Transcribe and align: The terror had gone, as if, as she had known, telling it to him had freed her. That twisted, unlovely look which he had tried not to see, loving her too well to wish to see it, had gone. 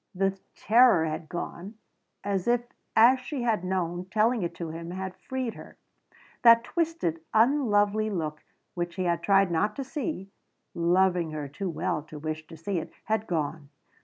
The 0.15 0.35
terror 0.55 1.05
had 1.05 1.29
gone, 1.29 1.75
as 2.23 2.47
if, 2.47 2.63
as 2.95 3.19
she 3.19 3.43
had 3.43 3.63
known, 3.63 4.05
telling 4.05 4.41
it 4.41 4.55
to 4.55 4.71
him 4.71 4.89
had 4.89 5.15
freed 5.15 5.53
her. 5.53 5.77
That 6.41 6.63
twisted, 6.63 7.19
unlovely 7.35 8.09
look 8.09 8.43
which 8.73 8.95
he 8.95 9.03
had 9.03 9.21
tried 9.21 9.51
not 9.51 9.75
to 9.75 9.83
see, 9.83 10.31
loving 10.73 11.29
her 11.33 11.47
too 11.47 11.69
well 11.69 12.01
to 12.05 12.17
wish 12.17 12.47
to 12.47 12.57
see 12.57 12.79
it, 12.79 12.91
had 13.03 13.27
gone. 13.27 13.69